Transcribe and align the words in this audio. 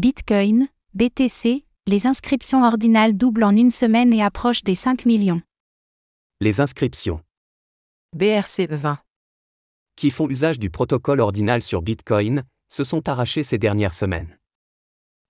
Bitcoin, 0.00 0.68
BTC, 0.94 1.66
les 1.86 2.06
inscriptions 2.06 2.64
ordinales 2.64 3.18
doublent 3.18 3.44
en 3.44 3.54
une 3.54 3.68
semaine 3.68 4.14
et 4.14 4.22
approchent 4.22 4.64
des 4.64 4.74
5 4.74 5.04
millions. 5.04 5.42
Les 6.40 6.62
inscriptions. 6.62 7.20
BRC20. 8.16 8.96
Qui 9.96 10.10
font 10.10 10.26
usage 10.30 10.58
du 10.58 10.70
protocole 10.70 11.20
ordinal 11.20 11.60
sur 11.60 11.82
Bitcoin, 11.82 12.44
se 12.70 12.82
sont 12.82 13.10
arrachées 13.10 13.44
ces 13.44 13.58
dernières 13.58 13.92
semaines. 13.92 14.38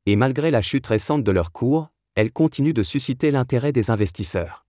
Et 0.07 0.15
malgré 0.15 0.53
la 0.53 0.63
chute 0.63 0.87
récente 0.87 1.25
de 1.25 1.33
leur 1.33 1.51
cours, 1.51 1.89
elles 2.15 2.31
continuent 2.31 2.73
de 2.73 2.85
susciter 2.85 3.33
l'intérêt 3.33 3.73
des 3.73 3.91
investisseurs. 3.91 4.65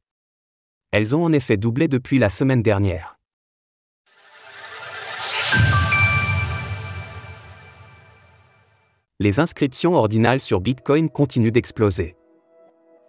Elles 0.90 1.16
ont 1.16 1.26
en 1.26 1.32
effet 1.32 1.58
doublé 1.58 1.88
depuis 1.88 2.18
la 2.18 2.32
semaine 2.32 2.64
dernière. 2.64 3.20
Les 9.22 9.40
inscriptions 9.40 9.94
ordinales 9.94 10.40
sur 10.40 10.62
Bitcoin 10.62 11.08
continuent 11.08 11.52
d'exploser. 11.52 12.16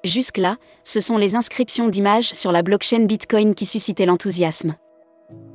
Jusque-là, 0.05 0.59
ce 0.85 1.01
sont 1.01 1.17
les 1.17 1.37
inscriptions 1.37 1.89
d'images 1.89 2.35
sur 2.35 2.53
la 2.53 2.61
blockchain 2.61 3.07
Bitcoin 3.07 3.55
qui 3.55 3.65
suscitaient 3.65 4.05
l'enthousiasme. 4.05 4.75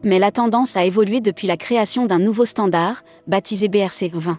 Mais 0.01 0.17
la 0.17 0.31
tendance 0.31 0.75
a 0.75 0.83
évolué 0.83 1.21
depuis 1.21 1.45
la 1.45 1.57
création 1.57 2.07
d'un 2.07 2.17
nouveau 2.17 2.43
standard, 2.43 3.03
baptisé 3.27 3.67
BRC20. 3.67 4.37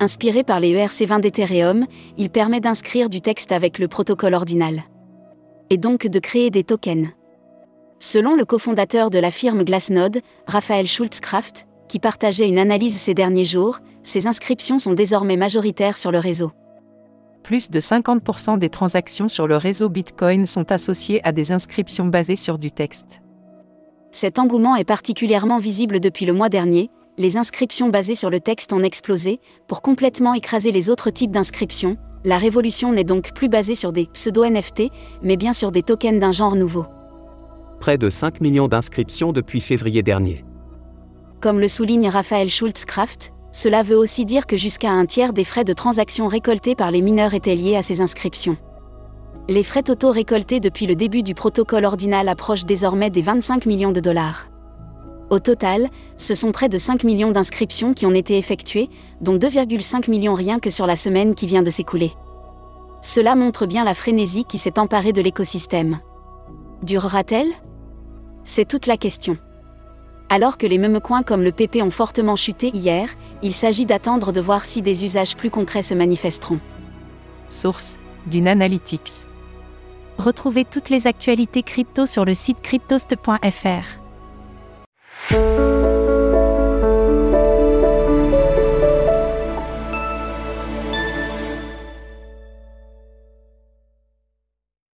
Inspiré 0.00 0.42
par 0.42 0.58
les 0.58 0.74
ERC20 0.74 1.20
d'Ethereum, 1.20 1.86
il 2.18 2.30
permet 2.30 2.58
d'inscrire 2.58 3.08
du 3.08 3.20
texte 3.20 3.52
avec 3.52 3.78
le 3.78 3.86
protocole 3.86 4.34
ordinal. 4.34 4.82
Et 5.70 5.76
donc 5.76 6.08
de 6.08 6.18
créer 6.18 6.50
des 6.50 6.64
tokens. 6.64 7.06
Selon 8.00 8.34
le 8.34 8.44
cofondateur 8.44 9.10
de 9.10 9.20
la 9.20 9.30
firme 9.30 9.62
Glassnode, 9.62 10.22
Raphaël 10.48 10.88
Schultzkraft, 10.88 11.68
qui 11.86 12.00
partageait 12.00 12.48
une 12.48 12.58
analyse 12.58 12.96
ces 12.96 13.14
derniers 13.14 13.44
jours, 13.44 13.78
ces 14.02 14.26
inscriptions 14.26 14.78
sont 14.78 14.94
désormais 14.94 15.36
majoritaires 15.36 15.96
sur 15.96 16.10
le 16.10 16.18
réseau. 16.18 16.52
Plus 17.42 17.70
de 17.70 17.80
50% 17.80 18.58
des 18.58 18.68
transactions 18.68 19.28
sur 19.28 19.46
le 19.46 19.56
réseau 19.56 19.88
Bitcoin 19.88 20.46
sont 20.46 20.70
associées 20.72 21.20
à 21.26 21.32
des 21.32 21.52
inscriptions 21.52 22.06
basées 22.06 22.36
sur 22.36 22.58
du 22.58 22.70
texte. 22.70 23.20
Cet 24.12 24.38
engouement 24.38 24.76
est 24.76 24.84
particulièrement 24.84 25.58
visible 25.58 26.00
depuis 26.00 26.26
le 26.26 26.32
mois 26.32 26.48
dernier, 26.48 26.90
les 27.16 27.36
inscriptions 27.36 27.88
basées 27.88 28.14
sur 28.14 28.30
le 28.30 28.40
texte 28.40 28.72
ont 28.72 28.82
explosé, 28.82 29.40
pour 29.68 29.82
complètement 29.82 30.34
écraser 30.34 30.72
les 30.72 30.90
autres 30.90 31.10
types 31.10 31.30
d'inscriptions, 31.30 31.96
la 32.24 32.38
révolution 32.38 32.92
n'est 32.92 33.04
donc 33.04 33.32
plus 33.32 33.48
basée 33.48 33.74
sur 33.74 33.92
des 33.92 34.06
pseudo-NFT, 34.06 34.90
mais 35.22 35.36
bien 35.36 35.52
sur 35.52 35.72
des 35.72 35.82
tokens 35.82 36.18
d'un 36.18 36.32
genre 36.32 36.56
nouveau. 36.56 36.86
Près 37.78 37.98
de 37.98 38.10
5 38.10 38.40
millions 38.40 38.68
d'inscriptions 38.68 39.32
depuis 39.32 39.60
février 39.60 40.02
dernier. 40.02 40.44
Comme 41.40 41.60
le 41.60 41.68
souligne 41.68 42.08
Raphaël 42.08 42.50
Schultzkraft, 42.50 43.32
cela 43.52 43.82
veut 43.82 43.96
aussi 43.96 44.24
dire 44.24 44.46
que 44.46 44.56
jusqu'à 44.56 44.90
un 44.90 45.06
tiers 45.06 45.32
des 45.32 45.44
frais 45.44 45.64
de 45.64 45.72
transaction 45.72 46.28
récoltés 46.28 46.74
par 46.74 46.90
les 46.90 47.02
mineurs 47.02 47.34
étaient 47.34 47.54
liés 47.54 47.76
à 47.76 47.82
ces 47.82 48.00
inscriptions. 48.00 48.56
Les 49.48 49.62
frais 49.62 49.82
totaux 49.82 50.12
récoltés 50.12 50.60
depuis 50.60 50.86
le 50.86 50.94
début 50.94 51.22
du 51.22 51.34
protocole 51.34 51.84
ordinal 51.84 52.28
approchent 52.28 52.64
désormais 52.64 53.10
des 53.10 53.22
25 53.22 53.66
millions 53.66 53.90
de 53.90 54.00
dollars. 54.00 54.46
Au 55.30 55.38
total, 55.38 55.88
ce 56.16 56.34
sont 56.34 56.52
près 56.52 56.68
de 56.68 56.78
5 56.78 57.04
millions 57.04 57.30
d'inscriptions 57.30 57.94
qui 57.94 58.06
ont 58.06 58.14
été 58.14 58.36
effectuées, 58.36 58.88
dont 59.20 59.36
2,5 59.36 60.10
millions 60.10 60.34
rien 60.34 60.58
que 60.58 60.70
sur 60.70 60.86
la 60.86 60.96
semaine 60.96 61.34
qui 61.34 61.46
vient 61.46 61.62
de 61.62 61.70
s'écouler. 61.70 62.12
Cela 63.02 63.34
montre 63.34 63.66
bien 63.66 63.84
la 63.84 63.94
frénésie 63.94 64.44
qui 64.44 64.58
s'est 64.58 64.78
emparée 64.78 65.12
de 65.12 65.22
l'écosystème. 65.22 65.98
Durera-t-elle? 66.82 67.50
C'est 68.44 68.68
toute 68.68 68.86
la 68.86 68.96
question. 68.96 69.36
Alors 70.32 70.58
que 70.58 70.66
les 70.66 70.78
mêmes 70.78 71.00
coins 71.00 71.24
comme 71.24 71.42
le 71.42 71.50
PP 71.50 71.82
ont 71.82 71.90
fortement 71.90 72.36
chuté 72.36 72.70
hier, 72.72 73.08
il 73.42 73.52
s'agit 73.52 73.84
d'attendre 73.84 74.30
de 74.30 74.40
voir 74.40 74.64
si 74.64 74.80
des 74.80 75.04
usages 75.04 75.36
plus 75.36 75.50
concrets 75.50 75.82
se 75.82 75.92
manifesteront. 75.92 76.60
Source 77.48 77.98
Dune 78.26 78.46
Analytics. 78.46 79.26
Retrouvez 80.18 80.64
toutes 80.64 80.88
les 80.88 81.08
actualités 81.08 81.64
crypto 81.64 82.06
sur 82.06 82.24
le 82.24 82.34
site 82.34 82.62
cryptost.fr. 82.62 84.00